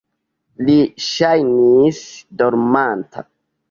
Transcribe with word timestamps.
Li 0.69 0.77
ŝajnis 1.09 2.03
dormanta. 2.43 3.31